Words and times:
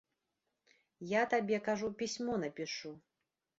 Я 1.09 1.21
табе, 1.35 1.61
кажу, 1.69 1.93
пісьмо 2.01 2.41
напішу. 2.47 2.97